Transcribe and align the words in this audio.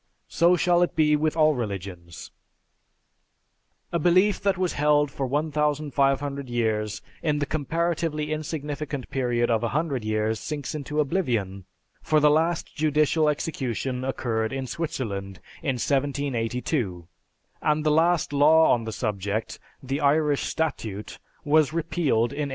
So 0.29 0.55
shall 0.55 0.81
it 0.81 0.95
be 0.95 1.15
with 1.15 1.37
all 1.37 1.53
religions. 1.53 2.31
A 3.91 3.99
belief 3.99 4.41
that 4.41 4.57
was 4.57 4.73
held 4.73 5.11
for 5.11 5.27
1500 5.27 6.49
years, 6.49 7.03
in 7.21 7.37
the 7.37 7.45
comparatively 7.45 8.31
insignificant 8.33 9.11
period 9.11 9.51
of 9.51 9.61
100 9.61 10.03
years, 10.03 10.39
sinks 10.39 10.73
into 10.73 10.99
oblivion; 10.99 11.65
for 12.01 12.19
the 12.19 12.31
last 12.31 12.75
judicial 12.75 13.29
execution 13.29 14.03
occurred 14.03 14.51
in 14.51 14.65
Switzerland 14.65 15.39
in 15.61 15.75
1782; 15.77 17.07
and 17.61 17.83
the 17.85 17.91
last 17.91 18.33
law 18.33 18.71
on 18.73 18.85
the 18.85 18.91
subject, 18.91 19.59
the 19.83 19.99
Irish 19.99 20.45
Statute, 20.47 21.19
was 21.45 21.73
repealed 21.73 22.33
in 22.33 22.49
1821. 22.49 22.49